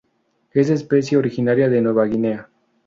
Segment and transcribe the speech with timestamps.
[0.51, 2.49] Es especie originaria de Nueva Guinea.